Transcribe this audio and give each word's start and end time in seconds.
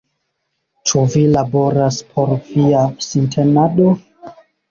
Ĉu 0.91 1.01
vi 1.15 1.21
laboras 1.33 1.99
por 2.15 2.33
via 2.47 2.81
sintenado? 3.09 3.93